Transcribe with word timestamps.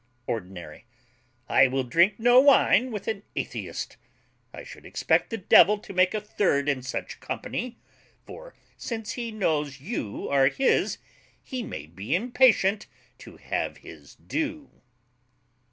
ORDINARY. 0.25 0.85
I 1.47 1.67
will 1.67 1.83
drink 1.83 2.17
no 2.17 2.39
wine 2.39 2.89
with 2.91 3.07
an 3.07 3.21
atheist. 3.35 3.97
I 4.51 4.63
should 4.63 4.83
expect 4.83 5.29
the 5.29 5.37
devil 5.37 5.77
to 5.77 5.93
make 5.93 6.15
a 6.15 6.19
third 6.19 6.67
in 6.67 6.81
such 6.81 7.19
company, 7.19 7.77
for, 8.25 8.55
since 8.77 9.11
he 9.11 9.29
knows 9.29 9.79
you 9.79 10.27
are 10.27 10.47
his, 10.47 10.97
he 11.43 11.61
may 11.61 11.85
be 11.85 12.15
impatient 12.15 12.87
to 13.19 13.37
have 13.37 13.77
his 13.85 14.15
due. 14.15 14.81